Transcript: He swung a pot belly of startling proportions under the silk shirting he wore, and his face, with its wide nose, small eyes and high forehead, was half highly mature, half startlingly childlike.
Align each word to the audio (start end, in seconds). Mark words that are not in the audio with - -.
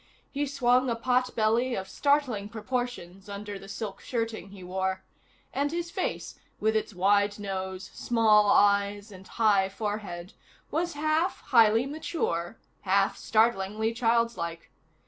He 0.31 0.47
swung 0.47 0.89
a 0.89 0.95
pot 0.95 1.35
belly 1.35 1.75
of 1.75 1.87
startling 1.87 2.49
proportions 2.49 3.29
under 3.29 3.59
the 3.59 3.67
silk 3.67 4.01
shirting 4.01 4.49
he 4.49 4.63
wore, 4.63 5.03
and 5.53 5.71
his 5.71 5.91
face, 5.91 6.39
with 6.59 6.75
its 6.75 6.91
wide 6.95 7.37
nose, 7.37 7.91
small 7.93 8.49
eyes 8.49 9.11
and 9.11 9.27
high 9.27 9.69
forehead, 9.69 10.33
was 10.71 10.93
half 10.93 11.41
highly 11.41 11.85
mature, 11.85 12.57
half 12.81 13.15
startlingly 13.15 13.93
childlike. 13.93 14.71